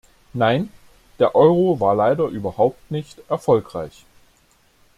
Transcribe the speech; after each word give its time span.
Nein, 0.33 0.71
der 1.19 1.35
Euro 1.35 1.79
war 1.79 1.93
leider 1.93 2.25
überhaupt 2.25 2.89
nicht 2.89 3.21
erfolgreich. 3.29 4.03